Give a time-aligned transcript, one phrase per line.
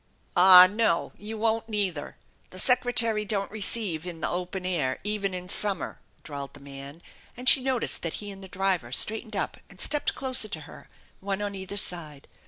[0.35, 1.11] "Aw no!
[1.19, 2.17] You won't neither!
[2.49, 7.03] The Secretary don't re ceive in the open air even in summer," drawled the man,
[7.37, 10.89] and she noticed that he and the driver straightened up and stepped closer to her,
[11.19, 12.27] one on either side.